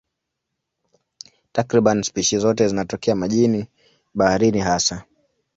Takriban 1.51 2.03
spishi 2.03 2.37
zote 2.37 2.67
zinatokea 2.67 3.15
majini, 3.15 3.67
baharini 4.15 4.59
hasa. 4.59 5.03